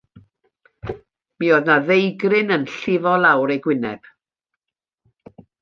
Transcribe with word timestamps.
Mi 1.43 1.51
oedd 1.57 1.69
yna 1.71 1.75
ddeigryn 1.89 2.55
yn 2.57 2.65
llifo 2.79 3.13
lawr 3.27 3.55
ei 3.57 3.63
gwyneb. 3.67 4.13